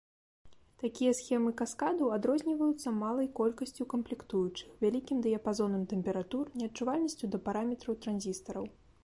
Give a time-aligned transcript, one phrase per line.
[0.83, 8.65] Такія схемы каскадаў адрозніваюцца малай колькасцю камплектуючых, вялікім дыяпазонам тэмператур, неадчувальнасцю да параметраў транзістараў.